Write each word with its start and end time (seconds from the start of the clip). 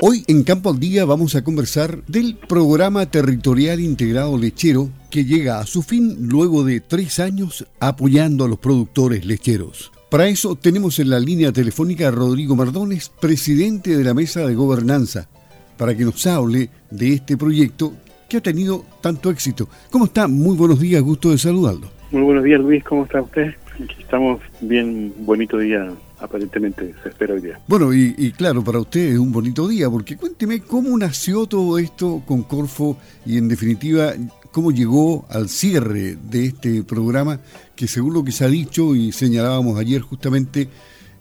Hoy 0.00 0.22
en 0.28 0.44
Campo 0.44 0.70
al 0.70 0.78
Día 0.78 1.04
vamos 1.04 1.34
a 1.34 1.42
conversar 1.42 2.04
del 2.06 2.36
programa 2.36 3.06
territorial 3.06 3.80
integrado 3.80 4.38
lechero 4.38 4.90
que 5.10 5.24
llega 5.24 5.58
a 5.58 5.66
su 5.66 5.82
fin 5.82 6.28
luego 6.28 6.62
de 6.62 6.78
tres 6.78 7.18
años 7.18 7.66
apoyando 7.80 8.44
a 8.44 8.48
los 8.48 8.60
productores 8.60 9.26
lecheros. 9.26 9.90
Para 10.08 10.28
eso 10.28 10.54
tenemos 10.54 11.00
en 11.00 11.10
la 11.10 11.18
línea 11.18 11.50
telefónica 11.50 12.06
a 12.06 12.10
Rodrigo 12.12 12.54
Mardones, 12.54 13.08
presidente 13.08 13.96
de 13.96 14.04
la 14.04 14.14
Mesa 14.14 14.46
de 14.46 14.54
Gobernanza, 14.54 15.28
para 15.76 15.96
que 15.96 16.04
nos 16.04 16.24
hable 16.28 16.70
de 16.92 17.14
este 17.14 17.36
proyecto 17.36 17.92
que 18.28 18.36
ha 18.36 18.40
tenido 18.40 18.84
tanto 19.00 19.30
éxito. 19.30 19.68
¿Cómo 19.90 20.04
está? 20.04 20.28
Muy 20.28 20.56
buenos 20.56 20.78
días, 20.78 21.02
gusto 21.02 21.32
de 21.32 21.38
saludarlo. 21.38 21.88
Muy 22.12 22.22
buenos 22.22 22.44
días 22.44 22.60
Luis, 22.60 22.84
¿cómo 22.84 23.04
está 23.04 23.20
usted? 23.20 23.52
Estamos 23.98 24.40
bien, 24.60 25.12
bonito 25.18 25.58
día 25.58 25.92
aparentemente 26.20 26.94
se 27.02 27.08
espera 27.08 27.34
hoy 27.34 27.40
día. 27.40 27.60
Bueno, 27.66 27.92
y, 27.94 28.32
claro, 28.32 28.62
para 28.62 28.80
usted 28.80 29.12
es 29.12 29.18
un 29.18 29.32
bonito 29.32 29.68
día, 29.68 29.88
porque 29.88 30.16
cuénteme 30.16 30.60
cómo 30.60 30.96
nació 30.96 31.46
todo 31.46 31.78
esto 31.78 32.22
con 32.26 32.42
Corfo 32.42 32.98
y 33.24 33.38
en 33.38 33.48
definitiva 33.48 34.12
cómo 34.50 34.72
llegó 34.72 35.26
al 35.30 35.48
cierre 35.48 36.16
de 36.30 36.46
este 36.46 36.82
programa 36.82 37.40
que 37.76 37.86
según 37.86 38.14
lo 38.14 38.24
que 38.24 38.32
se 38.32 38.44
ha 38.44 38.48
dicho 38.48 38.94
y 38.94 39.12
señalábamos 39.12 39.78
ayer 39.78 40.00
justamente, 40.00 40.68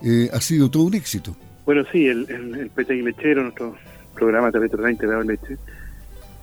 eh, 0.03 0.29
ha 0.33 0.41
sido 0.41 0.71
todo 0.71 0.83
un 0.83 0.95
éxito. 0.95 1.35
Bueno, 1.65 1.83
sí, 1.91 2.07
el, 2.07 2.25
el, 2.29 2.69
PTI 2.69 3.01
Lechero, 3.01 3.43
nuestro 3.43 3.75
programa 4.15 4.51
territorial 4.51 4.91
integrado 4.91 5.21
en 5.21 5.27
leche, 5.27 5.57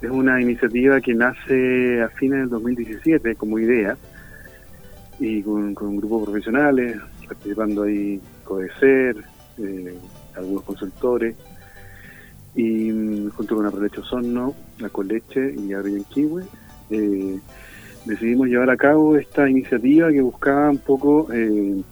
es 0.02 0.10
una 0.10 0.40
iniciativa 0.40 1.00
que 1.00 1.14
nace 1.14 2.02
a 2.02 2.08
fines 2.10 2.40
del 2.40 2.50
2017 2.50 3.34
como 3.36 3.58
idea 3.58 3.96
y 5.18 5.42
con, 5.42 5.74
con 5.74 5.88
un 5.88 5.96
grupo 5.96 6.20
de 6.20 6.24
profesionales, 6.26 6.96
participando 7.26 7.84
ahí 7.84 8.20
Codecer, 8.44 9.16
eh, 9.58 9.98
algunos 10.36 10.62
consultores, 10.62 11.36
y 12.54 12.90
mm, 12.92 13.30
junto 13.30 13.56
con 13.56 13.66
Arrelecho 13.66 14.04
Sonno, 14.04 14.54
La 14.78 14.88
Coleche 14.88 15.54
y 15.54 15.72
Kiwi, 16.04 16.44
eh, 16.90 17.38
decidimos 18.04 18.48
llevar 18.48 18.70
a 18.70 18.76
cabo 18.76 19.16
esta 19.16 19.48
iniciativa 19.48 20.10
que 20.10 20.20
buscaba 20.20 20.70
un 20.70 20.78
poco 20.78 21.32
eh, 21.32 21.82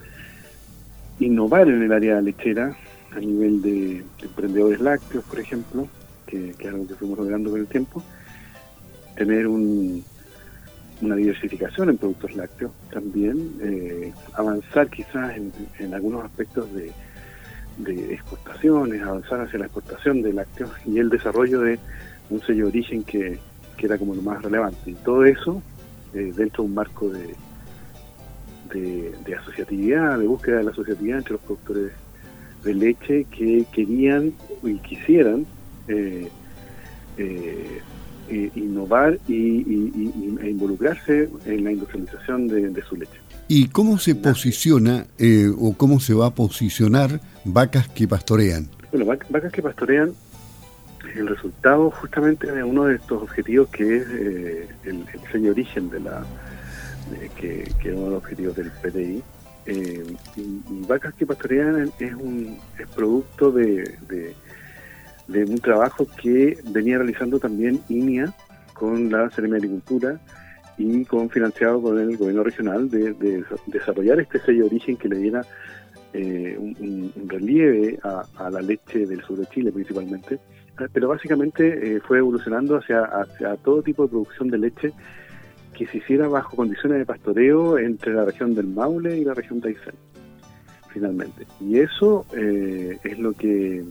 innovar 1.19 1.69
en 1.69 1.83
el 1.83 1.93
área 1.93 2.21
lechera 2.21 2.77
a 3.15 3.19
nivel 3.19 3.63
de, 3.63 4.05
emprendedores 4.23 4.81
lácteos, 4.81 5.25
por 5.25 5.41
ejemplo, 5.41 5.89
que, 6.27 6.55
que, 6.59 6.69
es 6.69 6.73
algo 6.73 6.87
que 6.87 6.95
fuimos 6.95 7.19
logrando 7.19 7.51
con 7.51 7.61
el 7.61 7.67
tiempo, 7.67 8.03
tener 9.17 9.47
un, 9.47 10.05
una 11.03 11.17
diversificación 11.17 11.91
en 11.91 11.99
productos 11.99 12.35
lácteos 12.37 12.73
también, 12.91 13.53
eh, 13.61 14.13
avanzar 14.35 14.89
quizás 14.89 15.37
en, 15.37 15.95
algunos 15.95 16.25
aspectos 16.25 16.69
de, 16.73 16.93
exportaciones, 18.13 19.03
avanzar 19.03 19.41
hacia 19.41 19.59
la 19.59 19.65
exportación 19.67 20.23
de 20.23 20.33
lácteos 20.33 20.71
y 20.87 20.99
el 20.99 21.09
desarrollo 21.09 21.61
de 21.61 21.79
un 22.31 22.41
sello 22.43 22.65
de 22.65 22.71
origen 22.71 23.03
que, 23.03 23.39
era 23.79 23.99
como 23.99 24.15
lo 24.15 24.23
más 24.23 24.41
relevante. 24.41 24.93
Y 24.93 24.95
todo 24.95 25.25
eso 25.25 25.61
eh, 26.15 26.33
dentro 26.37 26.63
de 26.63 26.69
un 26.69 26.75
marco 26.75 27.11
de, 27.11 27.35
asociatividad, 29.37 30.21
de 30.21 30.27
búsqueda 30.29 30.59
de 30.59 30.63
la 30.63 30.71
asociatividad 30.71 31.19
entre 31.19 31.33
los 31.33 31.41
productores 31.41 31.91
de 32.63 32.75
leche 32.75 33.25
que 33.25 33.67
querían 33.73 34.33
y 34.63 34.79
quisieran 34.79 35.45
eh 35.89 36.31
eh, 38.29 38.51
innovar 38.55 39.19
y, 39.29 39.61
e 40.41 40.51
involucrarse 40.51 41.29
en 41.45 41.65
la 41.65 41.73
industrialización 41.73 42.49
de, 42.49 42.83
su 42.83 42.97
leche. 42.97 43.19
¿Y 43.49 43.69
cómo 43.69 43.99
se 43.99 44.15
posiciona 44.15 45.07
eh, 45.19 45.51
o 45.59 45.75
cómo 45.75 46.01
se 46.01 46.15
va 46.15 46.27
a 46.27 46.35
posicionar 46.35 47.21
vacas 47.45 47.89
que 47.89 48.07
pastorean? 48.07 48.69
Bueno, 48.91 49.07
vacas 49.07 49.53
que 49.53 49.63
pastorean 49.63 50.13
es 51.11 51.17
el 51.17 51.29
resultado 51.29 51.91
justamente 51.91 52.51
de 52.51 52.63
uno 52.63 52.85
de 52.85 52.97
estos 52.97 53.23
objetivos 53.23 53.69
que 53.71 53.97
es 53.97 54.07
eh, 54.09 54.69
el, 54.85 55.05
el 55.33 55.51
origen 55.51 55.91
de 55.91 56.01
la 56.01 56.25
que, 57.37 57.71
que, 57.81 57.89
es 57.91 57.95
uno 57.95 58.05
de 58.05 58.11
los 58.11 58.23
objetivos 58.23 58.57
del 58.57 58.71
PTI. 58.71 59.23
y, 59.67 60.87
vacas 60.87 61.15
que 61.15 61.27
pastorean 61.27 61.91
es 61.99 62.15
un 62.15 62.59
es 62.79 62.89
producto 62.89 63.51
de 63.51 63.97
de 64.09 64.35
un 65.41 65.59
trabajo 65.59 66.07
que 66.21 66.59
venía 66.71 66.99
realizando 66.99 67.39
también 67.39 67.81
INIA 67.89 68.33
con 68.75 69.11
la 69.11 69.31
Serena 69.31 69.55
de 69.55 69.67
Agricultura 69.67 70.21
y 70.79 71.05
con 71.05 71.31
financiado 71.31 71.81
con 71.81 71.99
el 71.99 72.17
gobierno 72.17 72.43
regional 72.43 72.89
de, 72.91 73.45
desarrollar 73.67 74.21
este 74.21 74.41
sello 74.41 74.61
de 74.61 74.67
origen 74.67 74.97
que 74.97 75.09
le 75.09 75.17
diera 75.19 75.43
eh, 76.13 76.57
un, 76.59 77.13
relieve 77.27 77.99
a, 78.03 78.51
la 78.51 78.61
leche 78.61 79.07
del 79.07 79.23
sur 79.23 79.39
de 79.39 79.47
Chile 79.47 79.73
principalmente, 79.73 80.39
pero 80.93 81.09
básicamente 81.09 81.97
eh, 81.97 82.01
fue 82.01 82.19
evolucionando 82.19 82.77
hacia, 82.77 83.03
hacia 83.05 83.57
todo 83.57 83.83
tipo 83.83 84.05
de 84.05 84.09
producción 84.11 84.49
de 84.49 84.59
leche 84.59 84.93
que 85.73 85.87
se 85.87 85.99
hiciera 85.99 86.29
bajo 86.29 86.57
condiciones 86.57 86.99
de 86.99 87.07
pastoreo 87.07 87.79
entre 87.79 88.13
la 88.13 88.25
región 88.25 88.55
del 88.55 88.67
Maule 88.67 89.17
y 89.17 89.25
la 89.25 89.35
región 89.35 89.61
de 89.61 89.71
Aysén, 89.71 89.95
finalmente. 90.89 91.47
Y 91.61 91.79
eso 91.79 92.27
eh, 92.37 92.99
es 93.03 93.19
lo 93.19 93.33
que 93.33 93.83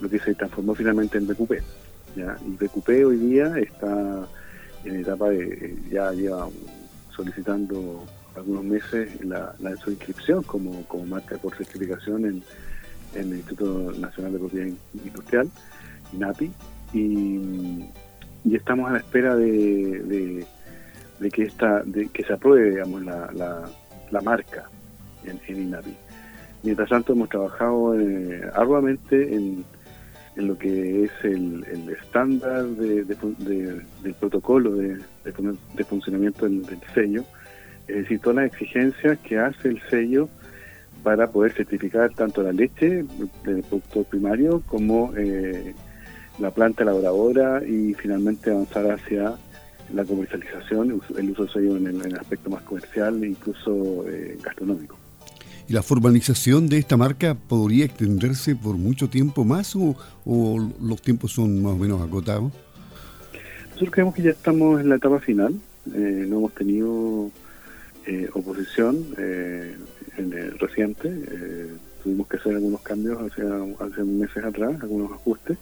lo 0.00 0.08
que 0.08 0.18
se 0.18 0.34
transformó 0.34 0.74
finalmente 0.74 1.18
en 1.18 1.26
BQP. 1.26 1.52
¿ya? 2.16 2.36
Y 2.46 2.50
BQP 2.56 2.88
hoy 3.06 3.16
día 3.16 3.58
está 3.58 4.26
en 4.84 5.00
etapa 5.00 5.30
de, 5.30 5.76
ya 5.90 6.12
lleva 6.12 6.48
solicitando 7.14 8.06
algunos 8.36 8.64
meses 8.64 9.24
la, 9.24 9.54
su 9.82 9.90
inscripción 9.90 10.42
como, 10.42 10.82
como 10.84 11.04
marca 11.06 11.36
por 11.38 11.56
certificación 11.56 12.24
en, 12.24 12.42
el 13.14 13.34
Instituto 13.34 13.92
Nacional 13.98 14.34
de 14.34 14.38
Propiedad 14.38 14.68
Industrial, 15.04 15.50
INAPI, 16.12 16.52
y, 16.92 17.84
y 18.44 18.54
estamos 18.54 18.88
a 18.88 18.92
la 18.92 18.98
espera 18.98 19.34
de, 19.34 20.46
de, 21.18 21.30
que 21.30 21.42
esta 21.42 21.82
de 21.82 22.06
que 22.06 22.22
se 22.22 22.32
apruebe 22.32 22.70
digamos 22.70 23.02
la, 23.02 23.68
la, 24.12 24.20
marca 24.20 24.70
en, 25.24 25.40
en, 25.48 25.62
INAPI. 25.62 25.96
Mientras 26.62 26.88
tanto 26.88 27.14
hemos 27.14 27.28
trabajado 27.28 27.98
eh, 27.98 28.48
arduamente 28.54 29.34
en 29.34 29.64
en 30.36 30.48
lo 30.48 30.56
que 30.56 31.04
es 31.04 31.10
el, 31.22 31.64
estándar 32.00 32.64
de, 32.64 33.04
del 33.04 34.14
protocolo 34.14 34.74
de, 34.74 35.84
funcionamiento 35.84 36.46
del, 36.46 36.64
sello, 36.94 37.24
es 37.88 37.96
decir, 37.96 38.20
todas 38.20 38.36
las 38.36 38.46
exigencias 38.46 39.18
que 39.18 39.38
hace 39.38 39.68
el 39.68 39.82
sello 39.90 40.28
para 41.02 41.28
poder 41.28 41.52
certificar 41.52 42.10
tanto 42.14 42.42
la 42.42 42.52
leche 42.52 43.04
del 43.44 43.62
producto 43.62 44.04
primario 44.04 44.62
como 44.66 45.12
eh, 45.16 45.74
la 46.38 46.50
planta 46.50 46.82
elaboradora 46.82 47.62
y 47.66 47.94
finalmente 47.94 48.50
avanzar 48.50 48.90
hacia 48.90 49.34
la 49.92 50.04
comercialización, 50.04 51.00
el 51.16 51.30
uso 51.30 51.44
del 51.44 51.52
sello 51.52 51.76
en 51.76 51.86
el, 51.86 52.16
aspecto 52.16 52.50
más 52.50 52.62
comercial 52.62 53.22
e 53.24 53.28
incluso 53.28 54.04
eh, 54.08 54.38
gastronómico. 54.42 54.99
¿Y 55.70 55.72
la 55.72 55.84
formalización 55.84 56.68
de 56.68 56.78
esta 56.78 56.96
marca 56.96 57.36
podría 57.36 57.84
extenderse 57.84 58.56
por 58.56 58.76
mucho 58.76 59.08
tiempo 59.08 59.44
más 59.44 59.76
o, 59.76 59.94
los 60.80 61.00
tiempos 61.00 61.30
son 61.30 61.62
más 61.62 61.74
o 61.74 61.76
menos 61.76 62.02
acotados? 62.02 62.50
Nosotros 63.66 63.90
creemos 63.92 64.14
que 64.16 64.22
ya 64.22 64.30
estamos 64.30 64.80
en 64.80 64.88
la 64.88 64.96
etapa 64.96 65.20
final, 65.20 65.54
eh, 65.94 66.26
no 66.28 66.38
hemos 66.38 66.54
tenido 66.56 67.30
eh, 68.04 68.28
oposición 68.34 69.14
eh, 69.16 69.76
reciente, 70.58 71.08
tuvimos 72.02 72.26
que 72.26 72.38
hacer 72.38 72.56
algunos 72.56 72.80
cambios 72.80 73.20
hace, 73.30 74.02
meses 74.02 74.42
atrás, 74.42 74.74
algunos 74.82 75.12
ajustes, 75.12 75.56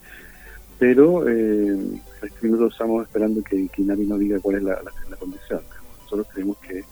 pero 0.79 1.29
en 1.29 2.01
este 2.23 2.47
minuto 2.47 2.69
estamos 2.69 3.07
esperando 3.07 3.43
que, 3.43 3.69
que 3.69 3.83
nos 3.83 4.19
diga 4.19 4.41
cuál 4.41 4.57
es 4.57 4.63
la, 4.63 4.81
condición. 5.19 5.61
Nosotros 6.05 6.29
creemos 6.33 6.57
que 6.61 6.79
el 6.79 6.85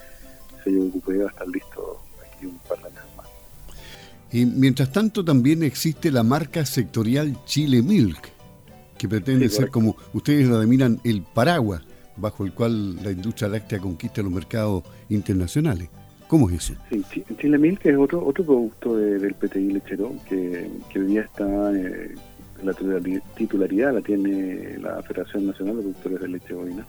sello 0.62 0.84
de 0.90 1.18
va 1.18 1.24
a 1.24 1.30
estar 1.30 1.48
listo 1.48 1.95
y 4.32 4.44
mientras 4.44 4.92
tanto 4.92 5.24
también 5.24 5.62
existe 5.62 6.10
la 6.10 6.22
marca 6.22 6.64
sectorial 6.66 7.36
Chile 7.44 7.82
Milk, 7.82 8.30
que 8.98 9.08
pretende 9.08 9.48
ser 9.48 9.70
como 9.70 9.96
ustedes 10.12 10.48
lo 10.48 10.58
denominan 10.58 11.00
el 11.04 11.22
paraguas 11.22 11.82
bajo 12.16 12.44
el 12.44 12.52
cual 12.52 12.96
la 13.04 13.10
industria 13.10 13.48
láctea 13.48 13.78
conquista 13.78 14.22
los 14.22 14.32
mercados 14.32 14.82
internacionales. 15.08 15.88
¿Cómo 16.26 16.50
es 16.50 16.56
eso? 16.70 16.74
Sí, 16.90 17.24
Chile 17.38 17.56
Milk 17.56 17.84
es 17.86 17.96
otro 17.96 18.24
otro 18.26 18.44
producto 18.44 18.96
del 18.96 19.34
PTI 19.34 19.70
lechero 19.70 20.12
que, 20.28 20.68
que 20.90 20.98
hoy 20.98 21.06
día 21.06 21.20
está, 21.22 21.72
eh, 21.72 22.14
la 22.64 22.74
titularidad 23.36 23.94
la 23.94 24.00
tiene 24.00 24.76
la 24.78 25.00
Federación 25.02 25.46
Nacional 25.46 25.76
de 25.76 25.82
Productores 25.82 26.20
de 26.20 26.28
Leche 26.28 26.54
Bovina, 26.54 26.86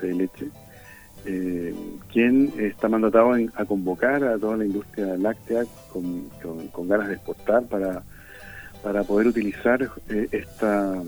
de 0.00 0.14
Leche 0.14 0.46
eh, 1.26 1.74
quien 2.12 2.52
está 2.58 2.88
mandatado 2.88 3.34
a 3.54 3.64
convocar 3.64 4.24
a 4.24 4.38
toda 4.38 4.56
la 4.56 4.64
industria 4.64 5.16
láctea 5.16 5.64
con, 5.92 6.88
ganas 6.88 7.08
de 7.08 7.14
exportar 7.14 7.64
para, 7.64 8.02
para 8.82 9.04
poder 9.04 9.28
utilizar 9.28 9.90
eh, 10.08 10.28
esta, 10.32 11.02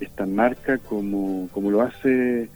esta 0.00 0.26
marca 0.26 0.78
como, 0.78 1.48
como 1.52 1.70
lo 1.70 1.82
hace 1.82 2.48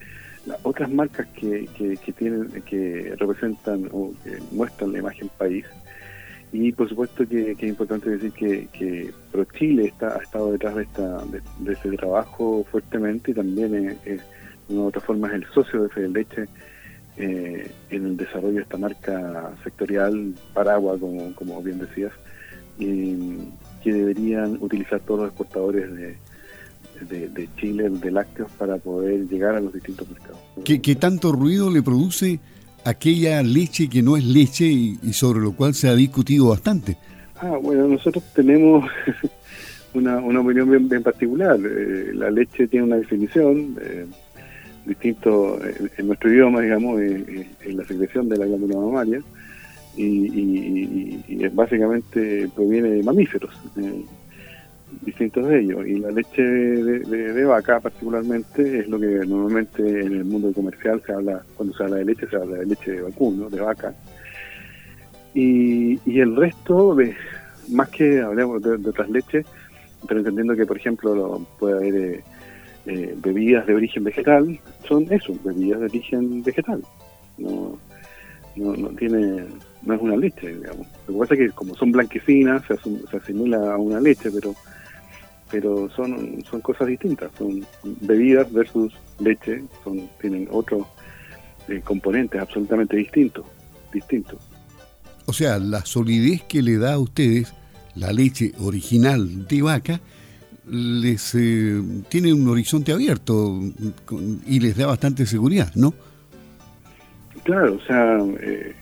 las 0.46 0.58
otras 0.62 0.90
marcas 0.90 1.26
que, 1.28 1.68
que, 1.74 2.12
tienen 2.12 2.50
que 2.66 3.14
representan 3.18 3.88
o 3.92 4.12
que 4.22 4.38
muestran 4.52 4.92
la 4.92 4.98
imagen 4.98 5.30
país 5.38 5.64
Y 6.52 6.70
por 6.72 6.88
supuesto 6.88 7.26
que, 7.26 7.52
es 7.52 7.62
importante 7.62 8.10
decir 8.10 8.32
que, 8.32 8.68
que 8.68 9.12
ProChile 9.32 9.86
está, 9.86 10.16
ha 10.18 10.22
estado 10.22 10.52
detrás 10.52 10.74
de, 10.76 10.82
esta, 10.82 11.24
de, 11.24 11.72
ese 11.72 11.90
trabajo 11.96 12.66
fuertemente 12.70 13.30
y 13.30 13.34
también 13.34 13.98
es, 14.04 14.20
de 14.68 14.74
una 14.74 14.82
u 14.82 14.86
otra 14.86 15.00
forma 15.00 15.28
es 15.28 15.34
el 15.34 15.46
socio 15.46 15.82
de 15.82 15.88
Fede 15.88 16.08
Leche 16.08 16.48
eh, 17.16 17.70
en 17.90 18.06
el 18.06 18.16
desarrollo 18.16 18.56
de 18.56 18.62
esta 18.62 18.76
marca 18.76 19.52
sectorial 19.62 20.34
Paragua, 20.52 20.98
como, 20.98 21.34
como 21.34 21.62
bien 21.62 21.78
decías, 21.78 22.12
y 22.78 23.36
que 23.82 23.92
deberían 23.92 24.58
utilizar 24.60 25.00
todos 25.00 25.20
los 25.20 25.28
exportadores 25.28 25.94
de, 25.94 27.28
de, 27.28 27.48
Chile 27.56 27.90
de 27.90 28.10
lácteos 28.10 28.50
para 28.52 28.78
poder 28.78 29.28
llegar 29.28 29.54
a 29.54 29.60
los 29.60 29.72
distintos 29.72 30.08
mercados. 30.08 30.38
¿Qué, 30.64 30.80
qué 30.80 30.96
tanto 30.96 31.32
ruido 31.32 31.70
le 31.70 31.82
produce 31.82 32.40
aquella 32.84 33.42
leche 33.42 33.88
que 33.88 34.02
no 34.02 34.16
es 34.16 34.24
leche 34.24 34.66
y, 34.66 35.12
sobre 35.12 35.40
lo 35.40 35.52
cual 35.52 35.74
se 35.74 35.88
ha 35.88 35.94
discutido 35.94 36.48
bastante? 36.48 36.96
Ah, 37.36 37.58
bueno, 37.60 37.88
nosotros 37.88 38.24
tenemos 38.34 38.88
una, 39.94 40.18
una 40.18 40.40
opinión 40.40 40.88
bien, 40.88 41.02
particular. 41.02 41.58
Eh, 41.58 42.12
la 42.14 42.30
leche 42.30 42.68
tiene 42.68 42.86
una 42.86 42.96
definición 42.96 43.76
eh, 43.80 44.06
distinto 44.86 45.58
en, 45.96 46.06
nuestro 46.06 46.32
idioma, 46.32 46.60
digamos, 46.60 47.00
en 47.00 47.76
la 47.76 47.84
secreción 47.84 48.28
de 48.28 48.36
la 48.36 48.46
glándula 48.46 48.76
mamaria 48.76 49.20
y, 49.96 51.22
y, 51.28 51.48
básicamente 51.48 52.48
proviene 52.54 52.90
de 52.90 53.02
mamíferos. 53.02 53.54
Eh, 53.76 54.04
distintos 55.02 55.48
de 55.48 55.60
ellos. 55.60 55.86
Y 55.86 55.98
la 55.98 56.10
leche 56.10 56.42
de, 56.42 57.44
vaca 57.44 57.80
particularmente 57.80 58.80
es 58.80 58.88
lo 58.88 58.98
que 58.98 59.06
normalmente 59.26 59.82
en 59.82 60.12
el 60.12 60.24
mundo 60.24 60.52
comercial 60.52 61.02
se 61.04 61.12
habla, 61.12 61.42
cuando 61.56 61.76
se 61.76 61.82
habla 61.82 61.96
de 61.96 62.04
leche, 62.04 62.26
se 62.28 62.36
habla 62.36 62.58
de 62.58 62.66
leche 62.66 62.92
de 62.92 63.02
vacuno, 63.02 63.50
de 63.50 63.60
vaca. 63.60 63.94
Y, 65.34 65.98
y 66.08 66.20
el 66.20 66.36
resto, 66.36 66.94
de, 66.94 67.14
más 67.70 67.88
que 67.88 68.20
hablemos 68.20 68.62
de, 68.62 68.88
otras 68.88 69.10
leches, 69.10 69.46
pero 70.06 70.20
entendiendo 70.20 70.54
que, 70.54 70.66
por 70.66 70.76
ejemplo, 70.76 71.44
puede 71.58 71.74
haber 71.74 71.94
eh, 71.94 72.24
eh, 72.86 73.14
bebidas 73.16 73.66
de 73.66 73.74
origen 73.74 74.04
vegetal, 74.04 74.58
son 74.86 75.06
eso, 75.12 75.34
bebidas 75.44 75.80
de 75.80 75.86
origen 75.86 76.42
vegetal. 76.42 76.82
No, 77.38 77.78
no, 78.56 78.76
no 78.76 78.88
tiene 78.90 79.44
no 79.82 79.94
es 79.94 80.00
una 80.00 80.16
leche, 80.16 80.54
digamos. 80.54 80.86
Lo 81.06 81.14
que 81.14 81.20
pasa 81.20 81.34
es 81.34 81.40
que 81.40 81.50
como 81.50 81.74
son 81.74 81.92
blanquecinas, 81.92 82.62
se, 82.66 82.76
se 82.76 83.16
asimila 83.16 83.74
a 83.74 83.78
una 83.78 84.00
leche, 84.00 84.30
pero 84.30 84.54
pero 85.50 85.88
son, 85.90 86.42
son 86.50 86.60
cosas 86.62 86.88
distintas, 86.88 87.30
son 87.38 87.64
bebidas 88.00 88.52
versus 88.52 88.92
leche, 89.20 89.62
son 89.84 90.08
tienen 90.20 90.48
otros 90.50 90.84
eh, 91.68 91.80
componentes 91.84 92.40
absolutamente 92.40 92.96
distintos, 92.96 93.46
distintos. 93.92 94.40
O 95.26 95.32
sea, 95.32 95.58
la 95.58 95.84
solidez 95.84 96.42
que 96.42 96.60
le 96.60 96.76
da 96.78 96.94
a 96.94 96.98
ustedes 96.98 97.54
la 97.94 98.12
leche 98.12 98.52
original 98.58 99.46
de 99.46 99.62
vaca 99.62 100.00
les 100.66 101.34
eh, 101.34 101.80
tiene 102.08 102.32
un 102.32 102.48
horizonte 102.48 102.92
abierto 102.92 103.60
y 104.46 104.60
les 104.60 104.76
da 104.76 104.86
bastante 104.86 105.26
seguridad, 105.26 105.72
¿no? 105.74 105.94
Claro, 107.44 107.74
o 107.74 107.80
sea, 107.86 108.18
eh, 108.40 108.74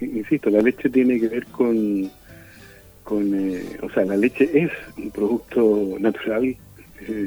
insisto, 0.00 0.48
la 0.48 0.62
leche 0.62 0.88
tiene 0.88 1.20
que 1.20 1.28
ver 1.28 1.46
con 1.46 2.10
con, 3.06 3.32
eh, 3.34 3.62
o 3.82 3.90
sea, 3.90 4.04
la 4.04 4.16
leche 4.16 4.50
es 4.52 4.70
un 4.98 5.12
producto 5.12 5.96
natural 6.00 6.44
eh, 6.44 7.24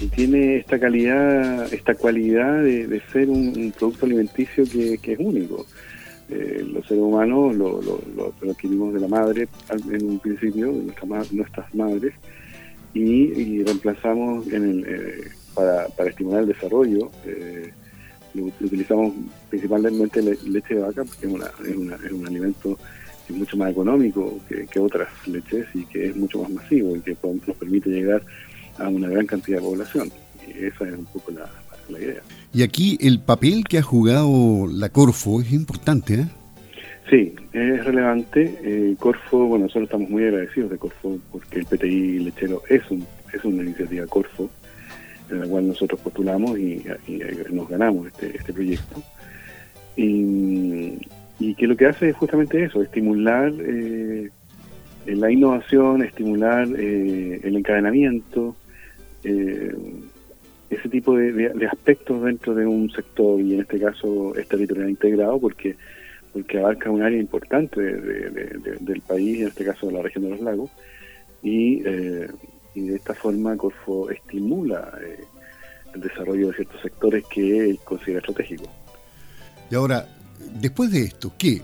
y 0.00 0.06
tiene 0.08 0.56
esta 0.56 0.78
calidad, 0.80 1.72
esta 1.72 1.94
cualidad 1.94 2.64
de, 2.64 3.00
ser 3.12 3.30
un, 3.30 3.72
producto 3.78 4.06
alimenticio 4.06 4.64
que, 4.64 5.12
es 5.12 5.18
único. 5.18 5.66
Los 6.28 6.86
seres 6.86 7.02
humanos 7.02 7.54
lo, 7.54 7.80
lo, 7.80 8.50
adquirimos 8.50 8.92
de 8.92 9.00
la 9.00 9.08
madre 9.08 9.48
en 9.90 10.04
un 10.04 10.18
principio, 10.18 10.72
de 10.72 10.92
nuestras 11.32 11.74
madres, 11.74 12.12
y, 12.94 13.62
reemplazamos 13.62 14.46
en 14.48 14.64
el, 14.64 15.30
para, 15.54 15.88
para, 15.88 16.10
estimular 16.10 16.42
el 16.42 16.48
desarrollo. 16.48 17.10
lo, 18.34 18.44
utilizamos 18.44 19.14
principalmente 19.50 20.22
leche 20.22 20.74
de 20.74 20.80
vaca 20.80 21.04
porque 21.04 21.26
es, 21.26 22.04
es 22.04 22.12
un 22.12 22.26
alimento 22.26 22.78
es 23.28 23.36
mucho 23.36 23.56
más 23.56 23.70
económico 23.70 24.38
que, 24.48 24.80
otras 24.80 25.08
leches 25.26 25.66
y 25.74 25.84
que 25.86 26.08
es 26.08 26.16
mucho 26.16 26.42
más 26.42 26.50
masivo 26.50 26.96
y 26.96 27.00
que 27.00 27.16
nos 27.22 27.56
permite 27.56 27.90
llegar 27.90 28.22
a 28.78 28.88
una 28.88 29.08
gran 29.08 29.26
cantidad 29.26 29.58
de 29.58 29.64
población. 29.64 30.10
Y 30.46 30.64
esa 30.64 30.88
es 30.88 30.98
un 30.98 31.04
poco 31.06 31.32
la, 31.32 31.48
idea. 31.98 32.22
Y 32.52 32.62
aquí 32.62 32.98
el 33.00 33.20
papel 33.20 33.64
que 33.64 33.78
ha 33.78 33.82
jugado 33.82 34.66
la 34.70 34.88
Corfo 34.90 35.40
es 35.40 35.52
importante, 35.52 36.14
¿eh? 36.14 36.26
Sí, 37.08 37.34
es 37.52 37.84
relevante. 37.84 38.58
Eh, 38.62 38.96
Corfo, 38.98 39.46
bueno, 39.46 39.64
nosotros 39.64 39.84
estamos 39.84 40.10
muy 40.10 40.24
agradecidos 40.24 40.70
de 40.70 40.78
Corfo 40.78 41.18
porque 41.32 41.60
el 41.60 41.66
PTI 41.66 42.18
lechero 42.20 42.62
es, 42.68 42.90
un, 42.90 43.06
es 43.32 43.44
una 43.44 43.62
iniciativa 43.62 44.06
Corfo 44.06 44.50
en 45.30 45.40
la 45.40 45.46
cual 45.46 45.68
nosotros 45.68 46.00
postulamos 46.00 46.58
y, 46.58 46.84
nos 47.50 47.68
ganamos 47.68 48.06
este, 48.06 48.36
este 48.36 48.52
proyecto. 48.52 49.02
Y, 49.96 50.98
y 51.40 51.54
que 51.54 51.66
lo 51.66 51.76
que 51.76 51.86
hace 51.86 52.10
es 52.10 52.16
justamente 52.16 52.64
eso, 52.64 52.82
estimular 52.82 53.52
eh, 53.58 54.30
la 55.06 55.30
innovación, 55.30 56.02
estimular 56.02 56.68
eh, 56.76 57.40
el 57.42 57.56
encadenamiento, 57.56 58.56
eh, 59.24 59.74
ese 60.70 60.88
tipo 60.88 61.16
de, 61.16 61.66
aspectos 61.70 62.22
dentro 62.22 62.54
de 62.54 62.66
un 62.66 62.90
sector 62.90 63.40
y 63.40 63.54
en 63.54 63.60
este 63.60 63.80
caso 63.80 64.34
es 64.36 64.46
territorial 64.48 64.90
integrado 64.90 65.40
porque 65.40 65.76
porque 66.32 66.58
abarca 66.58 66.90
un 66.90 67.02
área 67.02 67.18
importante 67.18 67.80
del 67.80 69.00
país, 69.06 69.40
en 69.40 69.48
este 69.48 69.64
caso 69.64 69.86
de 69.86 69.92
la 69.92 70.02
región 70.02 70.24
de 70.24 70.30
los 70.30 70.40
lagos, 70.40 70.70
y, 71.42 71.82
y 72.74 72.88
de 72.88 72.96
esta 72.96 73.14
forma 73.14 73.56
Corfo 73.56 74.10
estimula 74.10 74.92
el 75.94 76.00
desarrollo 76.00 76.48
de 76.48 76.54
ciertos 76.54 76.80
sectores 76.82 77.24
que 77.26 77.70
él 77.70 77.78
considera 77.84 78.20
estratégicos. 78.20 78.68
Y 79.70 79.74
ahora, 79.74 80.06
después 80.60 80.90
de 80.90 81.02
esto, 81.02 81.32
¿qué? 81.38 81.62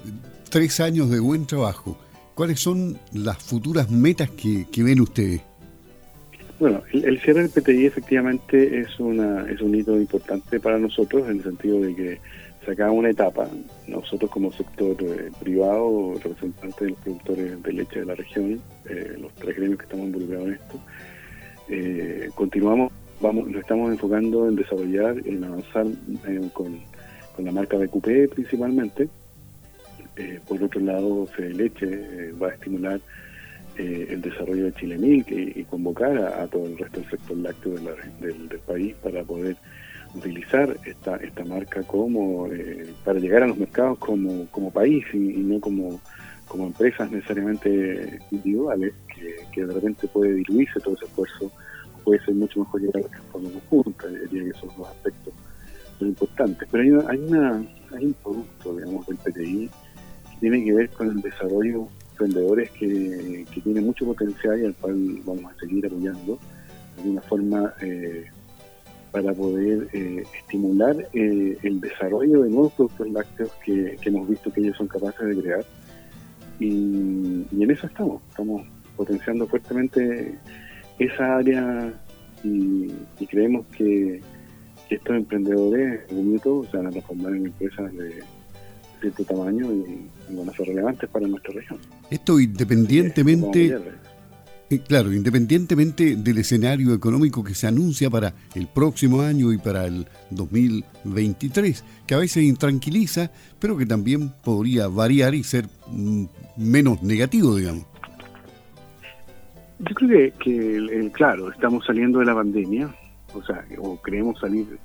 Tres 0.50 0.80
años 0.80 1.10
de 1.10 1.20
buen 1.20 1.46
trabajo. 1.46 1.98
¿Cuáles 2.34 2.60
son 2.60 2.98
las 3.12 3.38
futuras 3.38 3.90
metas 3.90 4.30
que, 4.30 4.66
ven 4.82 5.00
ustedes? 5.00 5.40
Bueno, 6.58 6.82
el, 6.92 7.20
cierre 7.20 7.42
del 7.42 7.50
PTI 7.50 7.86
efectivamente 7.86 8.80
es 8.80 8.98
una 8.98 9.48
es 9.50 9.60
un 9.60 9.74
hito 9.74 9.96
importante 9.96 10.60
para 10.60 10.78
nosotros 10.78 11.28
en 11.28 11.38
el 11.38 11.42
sentido 11.42 11.80
de 11.80 11.94
que 11.94 12.20
se 12.64 12.72
acaba 12.72 12.90
una 12.90 13.10
etapa. 13.10 13.48
Nosotros 13.86 14.30
como 14.30 14.52
sector 14.52 14.96
eh, 15.00 15.30
privado, 15.40 16.14
representantes 16.14 16.80
de 16.80 16.90
los 16.90 16.98
productores 16.98 17.62
de 17.62 17.72
leche 17.72 18.00
de 18.00 18.06
la 18.06 18.14
región, 18.14 18.60
eh, 18.88 19.16
los 19.18 19.32
tres 19.34 19.56
gremios 19.56 19.78
que 19.78 19.84
estamos 19.84 20.06
involucrados 20.06 20.46
en 20.48 20.54
esto, 20.54 20.80
eh, 21.68 22.30
continuamos, 22.34 22.92
vamos, 23.20 23.48
nos 23.48 23.60
estamos 23.60 23.90
enfocando 23.90 24.48
en 24.48 24.56
desarrollar, 24.56 25.16
en 25.24 25.44
avanzar 25.44 25.86
con 26.52 27.44
la 27.44 27.52
marca 27.52 27.78
de 27.78 27.88
Coupé 27.88 28.28
principalmente. 28.28 29.08
Por 30.46 30.62
otro 30.62 30.80
lado, 30.80 31.26
Fede 31.26 31.54
Leche 31.54 31.88
eh, 31.90 32.32
va 32.40 32.48
a 32.48 32.54
estimular 32.54 33.00
el 33.76 34.20
desarrollo 34.20 34.66
de 34.66 34.72
Chile 34.74 34.96
Milk 34.96 35.26
y, 35.32 35.64
convocar 35.64 36.16
a, 36.16 36.46
todo 36.46 36.66
el 36.66 36.78
resto 36.78 37.00
del 37.00 37.10
sector 37.10 37.36
lácteo 37.38 37.72
del, 38.20 38.60
país 38.64 38.94
para 39.02 39.24
poder 39.24 39.56
utilizar 40.14 40.76
esta, 40.84 41.16
esta 41.16 41.44
marca 41.44 41.82
como 41.82 42.48
para 43.04 43.18
llegar 43.18 43.42
a 43.42 43.48
los 43.48 43.56
mercados 43.56 43.98
como, 43.98 44.46
como 44.50 44.70
país 44.70 45.04
y, 45.12 45.18
no 45.18 45.60
como, 45.60 46.00
como 46.46 46.66
empresas 46.66 47.10
necesariamente 47.10 48.20
individuales, 48.30 48.94
que, 49.52 49.66
de 49.66 49.72
repente 49.72 50.08
puede 50.08 50.34
diluirse 50.34 50.80
todo 50.80 50.94
ese 50.94 51.06
esfuerzo, 51.06 51.50
puede 52.04 52.24
ser 52.24 52.34
mucho 52.34 52.60
mejor 52.60 52.80
llegar 52.80 53.04
a 53.04 53.16
la 53.16 53.22
forma 53.32 53.50
conjunta, 53.50 54.08
diría 54.08 54.44
que 54.44 54.58
esos 54.58 54.76
dos 54.76 54.88
aspectos 54.88 55.34
son 55.98 56.08
importantes. 56.08 56.68
Pero 56.70 57.08
hay, 57.08 57.16
hay, 57.16 57.24
una, 57.24 57.64
hay 57.96 58.06
un 58.06 58.14
producto, 58.14 58.76
digamos, 58.76 59.06
del 59.06 59.16
PTI 59.16 59.70
que 60.30 60.36
tiene 60.40 60.64
que 60.64 60.72
ver 60.72 60.90
con 60.90 61.10
el 61.10 61.20
desarrollo 61.20 61.88
de 61.88 62.10
emprendedores 62.10 62.70
que, 62.72 63.46
que 63.52 63.60
tiene 63.60 63.80
mucho 63.80 64.04
potencial 64.04 64.60
y 64.60 64.66
al 64.66 64.74
cual 64.74 65.20
vamos 65.24 65.52
a 65.52 65.58
seguir 65.58 65.86
apoyando 65.86 66.38
de 66.96 67.02
alguna 67.02 67.22
forma 67.22 67.74
eh, 67.80 68.26
para 69.14 69.32
poder 69.32 69.86
eh, 69.92 70.24
estimular 70.40 70.96
eh, 71.12 71.56
el 71.62 71.80
desarrollo 71.80 72.42
de 72.42 72.50
nuevos 72.50 72.72
productos 72.72 73.08
lácteos 73.10 73.52
que, 73.64 73.96
hemos 74.04 74.28
visto 74.28 74.52
que 74.52 74.60
ellos 74.60 74.76
son 74.76 74.88
capaces 74.88 75.24
de 75.28 75.40
crear. 75.40 75.64
Y, 76.58 77.46
y 77.52 77.62
en 77.62 77.70
eso 77.70 77.86
estamos, 77.86 78.20
estamos 78.28 78.66
potenciando 78.96 79.46
fuertemente 79.46 80.36
esa 80.98 81.36
área 81.36 81.94
y 82.42 82.92
creemos 83.30 83.64
que, 83.68 84.20
que 84.88 84.96
estos 84.96 85.16
emprendedores 85.16 86.00
se 86.08 86.76
van 86.76 86.88
a 86.88 86.90
transformar 86.90 87.36
en 87.36 87.46
empresas 87.46 87.94
de 87.96 88.22
cierto 89.00 89.24
tamaño 89.24 89.72
y, 89.72 90.34
van 90.34 90.48
a 90.48 90.52
ser 90.52 90.66
relevantes 90.66 91.08
para 91.08 91.28
nuestra 91.28 91.54
región. 91.54 91.78
Esto 92.10 92.40
independientemente, 92.40 93.78
Claro, 94.88 95.12
independientemente 95.12 96.16
del 96.16 96.38
escenario 96.38 96.94
económico 96.94 97.44
que 97.44 97.54
se 97.54 97.66
anuncia 97.66 98.08
para 98.10 98.34
el 98.54 98.66
próximo 98.66 99.20
año 99.20 99.52
y 99.52 99.58
para 99.58 99.84
el 99.86 100.06
2023, 100.30 101.84
que 102.06 102.14
a 102.14 102.18
veces 102.18 102.44
intranquiliza, 102.44 103.30
pero 103.60 103.76
que 103.76 103.86
también 103.86 104.32
podría 104.42 104.88
variar 104.88 105.34
y 105.34 105.44
ser 105.44 105.66
mm, 105.88 106.24
menos 106.56 107.02
negativo, 107.02 107.56
digamos. 107.56 107.86
Yo 109.80 109.94
creo 109.94 110.32
que, 110.38 111.10
claro, 111.12 111.52
estamos 111.52 111.84
saliendo 111.84 112.20
de 112.20 112.26
la 112.26 112.34
pandemia, 112.34 112.94
o 113.34 113.42
sea, 113.44 113.64
o 113.78 113.96
creemos 114.00 114.40
salir. 114.40 114.78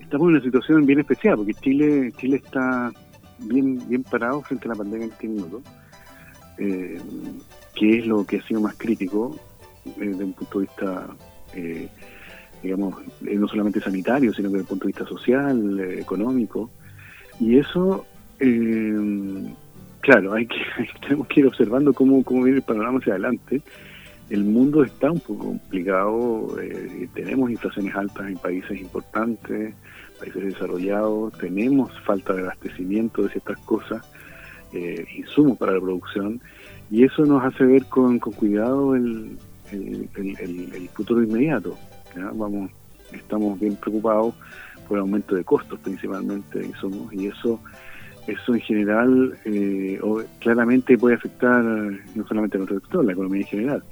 Estamos 0.00 0.28
en 0.28 0.34
una 0.36 0.42
situación 0.42 0.86
bien 0.86 1.00
especial, 1.00 1.36
porque 1.36 1.54
Chile 1.54 2.12
Chile 2.16 2.40
está 2.42 2.90
bien 3.40 3.86
bien 3.88 4.02
parado 4.04 4.40
frente 4.42 4.66
a 4.66 4.68
la 4.68 4.76
pandemia 4.76 5.06
en 5.06 5.12
este 5.12 5.28
minuto, 5.28 5.62
eh, 6.58 7.00
que 7.74 7.98
es 7.98 8.06
lo 8.06 8.24
que 8.24 8.38
ha 8.38 8.42
sido 8.46 8.60
más 8.60 8.74
crítico 8.76 9.36
eh, 9.86 9.92
desde 9.96 10.24
un 10.24 10.32
punto 10.32 10.60
de 10.60 10.66
vista, 10.66 11.06
eh, 11.54 11.88
digamos, 12.62 12.96
no 13.20 13.48
solamente 13.48 13.80
sanitario, 13.80 14.32
sino 14.32 14.48
desde 14.48 14.60
el 14.62 14.66
punto 14.66 14.86
de 14.86 14.92
vista 14.92 15.06
social, 15.06 15.80
económico. 15.80 16.70
Y 17.40 17.58
eso 17.58 18.06
claro, 20.02 20.34
hay 20.34 20.46
que, 20.46 20.58
tenemos 21.00 21.26
que 21.28 21.40
ir 21.40 21.46
observando 21.46 21.94
cómo, 21.94 22.22
cómo 22.22 22.42
viene 22.42 22.58
el 22.58 22.64
panorama 22.64 22.98
hacia 22.98 23.14
adelante. 23.14 23.62
El 24.28 24.44
mundo 24.44 24.84
está 24.84 25.10
un 25.10 25.20
poco 25.20 25.46
complicado, 25.46 26.56
eh, 26.60 27.08
tenemos 27.14 27.50
inflaciones 27.50 27.94
altas 27.94 28.28
en 28.28 28.38
países 28.38 28.80
importantes, 28.80 29.74
países 30.18 30.44
desarrollados, 30.44 31.36
tenemos 31.38 31.90
falta 32.02 32.32
de 32.32 32.42
abastecimiento 32.42 33.22
de 33.22 33.30
ciertas 33.30 33.58
cosas, 33.60 34.02
eh, 34.72 35.04
insumos 35.16 35.58
para 35.58 35.72
la 35.72 35.80
producción, 35.80 36.40
y 36.92 37.04
eso 37.04 37.24
nos 37.24 37.42
hace 37.42 37.64
ver 37.64 37.86
con, 37.86 38.18
con 38.18 38.34
cuidado 38.34 38.94
el, 38.94 39.38
el, 39.70 40.90
futuro 40.92 41.22
inmediato. 41.22 41.74
Vamos, 42.34 42.70
estamos 43.12 43.58
bien 43.58 43.76
preocupados 43.76 44.34
por 44.86 44.98
el 44.98 45.00
aumento 45.00 45.34
de 45.34 45.42
costos 45.42 45.80
principalmente 45.80 46.58
de 46.58 46.66
insumos, 46.66 47.10
y 47.14 47.28
eso 47.28 47.58
eso 48.26 48.54
en 48.54 48.60
general 48.60 49.38
eh, 49.46 49.98
claramente 50.38 50.98
puede 50.98 51.14
afectar 51.14 51.64
no 51.64 52.26
solamente 52.28 52.58
a 52.58 52.58
nuestro 52.58 52.80
sector, 52.80 53.04
la 53.06 53.12
economía 53.12 53.40
en 53.40 53.46
general. 53.46 53.82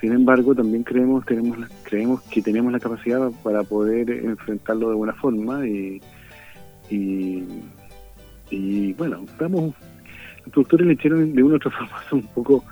Sin 0.00 0.12
embargo, 0.12 0.52
también 0.52 0.82
creemos 0.82 1.24
tenemos 1.26 1.56
creemos 1.84 2.20
que 2.22 2.42
tenemos 2.42 2.72
la 2.72 2.80
capacidad 2.80 3.30
para 3.44 3.62
poder 3.62 4.10
enfrentarlo 4.10 4.90
de 4.90 4.96
buena 4.96 5.14
forma 5.14 5.64
y, 5.68 6.02
y, 8.50 8.92
bueno, 8.94 9.22
estamos 9.24 9.72
los 10.44 10.52
productores 10.52 10.86
lecheros 10.86 11.32
de 11.32 11.42
una 11.42 11.54
u 11.54 11.56
otra 11.56 11.70
forma 11.78 12.02
son 12.08 12.18
un 12.20 12.26
poco 12.28 12.64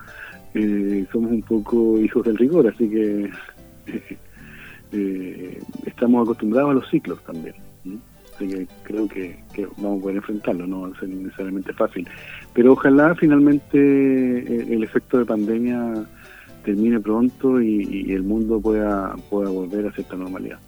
eh, 0.55 1.07
somos 1.13 1.31
un 1.31 1.43
poco 1.43 1.99
hijos 2.01 2.25
del 2.25 2.37
rigor, 2.37 2.67
así 2.67 2.89
que 2.89 3.31
eh, 4.93 5.63
estamos 5.85 6.23
acostumbrados 6.23 6.71
a 6.71 6.75
los 6.75 6.89
ciclos 6.89 7.23
también. 7.25 7.55
Así 8.35 8.49
que 8.49 8.67
creo 8.85 9.09
que, 9.09 9.37
vamos 9.79 9.99
a 9.99 10.03
poder 10.03 10.17
enfrentarlo, 10.17 10.67
no 10.67 10.83
va 10.83 10.89
a 10.89 11.01
ser 11.01 11.09
necesariamente 11.09 11.73
fácil. 11.73 12.09
Pero 12.55 12.73
ojalá 12.73 13.15
finalmente 13.17 13.79
eh, 13.79 14.67
el, 14.71 14.85
efecto 14.85 15.19
de 15.19 15.25
pandemia 15.25 16.07
termine 16.65 17.01
pronto 17.01 17.61
y, 17.61 18.13
el 18.13 18.23
mundo 18.23 18.61
pueda, 18.61 19.15
pueda 19.29 19.51
volver 19.51 19.87
a 19.87 19.93
cierta 19.93 20.17
normalidad. 20.17 20.61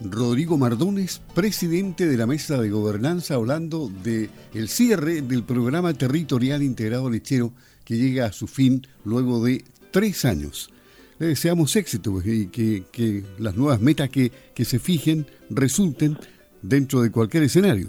Rodrigo 0.00 0.58
Mardones, 0.58 1.22
presidente 1.34 2.06
de 2.06 2.16
la 2.16 2.26
Mesa 2.26 2.60
de 2.60 2.70
Gobernanza, 2.70 3.34
hablando 3.34 3.90
de 4.02 4.28
cierre 4.66 5.22
del 5.22 5.44
programa 5.44 5.94
territorial 5.94 6.62
integrado 6.62 7.10
lechero 7.10 7.52
que 7.84 7.96
llega 7.96 8.26
a 8.26 8.32
su 8.32 8.46
fin 8.46 8.86
luego 9.04 9.44
de 9.44 9.64
tres 9.90 10.24
años. 10.24 10.70
Le 11.18 11.28
deseamos 11.28 11.76
éxito 11.76 12.20
y 12.24 12.48
que, 12.48 13.22
las 13.38 13.56
nuevas 13.56 13.80
metas 13.80 14.10
que, 14.10 14.32
que 14.54 14.64
se 14.64 14.78
fijen 14.78 15.26
resulten 15.50 16.16
dentro 16.62 17.02
de 17.02 17.10
cualquier 17.10 17.44
escenario. 17.44 17.88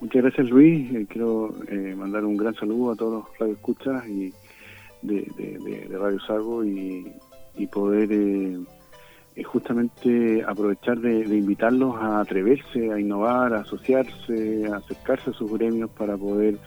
Muchas 0.00 0.22
gracias 0.22 0.48
Luis, 0.48 0.90
eh, 0.94 1.06
quiero 1.10 1.54
eh, 1.68 1.94
mandar 1.94 2.24
un 2.24 2.36
gran 2.36 2.54
saludo 2.54 2.92
a 2.92 2.96
todos 2.96 3.12
los 3.12 3.38
radioescuchas 3.38 4.08
y 4.08 4.32
de, 5.02 5.30
de, 5.36 5.98
Radio 5.98 6.18
Sago 6.20 6.64
y, 6.64 7.12
poder 7.70 8.08
eh, 8.10 8.58
justamente 9.44 10.42
aprovechar 10.46 10.98
de, 11.00 11.20
invitarlos 11.20 11.96
a 11.96 12.20
atreverse, 12.20 12.92
a 12.92 13.00
innovar, 13.00 13.54
a 13.54 13.60
asociarse, 13.60 14.66
a 14.66 14.76
acercarse 14.76 15.30
a 15.30 15.32
sus 15.32 15.50
gremios 15.52 15.90
para 15.90 16.16
poder 16.16 16.58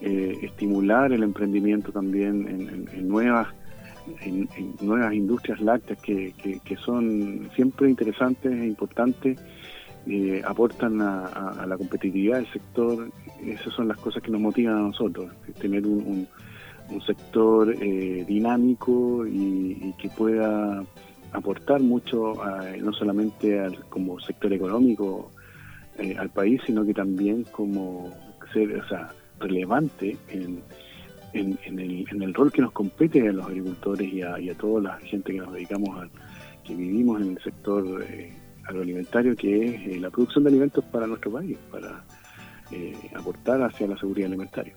estimular 0.00 1.10
el 1.12 1.22
emprendimiento 1.22 1.90
también 1.90 2.86
en, 2.92 3.08
nuevas 3.08 3.48
en, 4.20 4.46
nuevas 4.82 5.14
industrias 5.14 5.58
lácteas 5.60 5.98
que, 6.02 6.34
que 6.62 6.76
son 6.76 7.48
siempre 7.54 7.88
interesantes 7.88 8.52
e 8.52 8.66
importantes 8.66 9.40
eh, 10.08 10.40
aportan 10.46 11.00
a, 11.02 11.66
la 11.66 11.76
competitividad 11.76 12.36
del 12.36 12.52
sector. 12.52 13.10
Esas 13.44 13.74
son 13.74 13.88
las 13.88 13.96
cosas 13.98 14.22
que 14.22 14.30
nos 14.30 14.40
motivan 14.40 14.76
a 14.76 14.80
nosotros, 14.82 15.32
tener 15.60 15.84
un, 15.84 16.28
sector 17.04 17.74
eh, 17.82 18.24
dinámico 18.28 19.26
y, 19.26 19.92
que 19.98 20.08
pueda 20.10 20.84
aportar 21.36 21.80
mucho, 21.80 22.34
no 22.80 22.92
solamente 22.92 23.60
al, 23.60 23.84
como 23.86 24.18
sector 24.20 24.52
económico 24.52 25.30
eh, 25.98 26.16
al 26.18 26.30
país, 26.30 26.60
sino 26.66 26.84
que 26.84 26.94
también 26.94 27.44
como 27.44 28.10
ser 28.52 28.76
o 28.76 28.88
sea, 28.88 29.08
relevante 29.38 30.16
en, 30.28 30.62
en, 31.32 31.78
el, 31.78 32.06
en 32.10 32.22
el 32.22 32.34
rol 32.34 32.52
que 32.52 32.62
nos 32.62 32.72
compete 32.72 33.28
a 33.28 33.32
los 33.32 33.46
agricultores 33.46 34.12
y 34.12 34.22
a, 34.22 34.38
y 34.40 34.50
a 34.50 34.54
toda 34.54 34.80
la 34.82 34.98
gente 34.98 35.32
que 35.32 35.38
nos 35.38 35.52
dedicamos 35.52 35.98
a, 35.98 36.08
que 36.64 36.74
vivimos 36.74 37.20
en 37.20 37.30
el 37.30 37.42
sector 37.42 38.04
agroalimentario, 38.66 39.36
que 39.36 39.66
es 39.66 39.96
eh, 39.96 40.00
la 40.00 40.10
producción 40.10 40.44
de 40.44 40.50
alimentos 40.50 40.84
para 40.86 41.06
nuestro 41.06 41.30
país, 41.30 41.56
para 41.70 42.04
eh, 42.70 42.94
aportar 43.14 43.62
hacia 43.62 43.86
la 43.86 43.96
seguridad 43.96 44.28
alimentaria. 44.28 44.74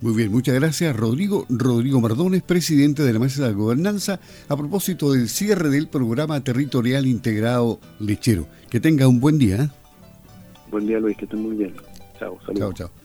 Muy 0.00 0.14
bien, 0.14 0.32
muchas 0.32 0.54
gracias 0.54 0.96
Rodrigo. 0.96 1.44
Rodrigo 1.50 2.00
Mardones, 2.00 2.42
presidente 2.42 3.02
de 3.02 3.12
la 3.12 3.18
Mesa 3.18 3.46
de 3.46 3.52
Gobernanza, 3.52 4.18
a 4.48 4.56
propósito 4.56 5.12
del 5.12 5.28
cierre 5.28 5.68
del 5.68 5.88
programa 5.88 6.42
territorial 6.42 7.06
integrado 7.06 7.80
lechero. 7.98 8.46
Que 8.70 8.80
tenga 8.80 9.06
un 9.06 9.20
buen 9.20 9.38
día. 9.38 9.64
¿eh? 9.64 9.68
Buen 10.70 10.86
día 10.86 10.98
Luis, 11.00 11.16
que 11.18 11.26
esté 11.26 11.36
muy 11.36 11.56
bien. 11.56 11.74
Chao, 12.18 12.38
saludos. 12.46 12.58
Chao, 12.58 12.88
chao. 12.88 12.99